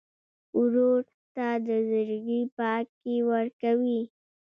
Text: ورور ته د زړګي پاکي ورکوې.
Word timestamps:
ورور 0.59 1.01
ته 1.33 1.47
د 1.65 1.69
زړګي 1.89 2.41
پاکي 2.57 3.15
ورکوې. 3.29 4.01